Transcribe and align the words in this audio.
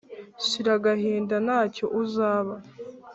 shira 0.45 0.71
agahinda 0.77 1.35
ntacyo 1.45 1.85
uzaba 2.01 2.53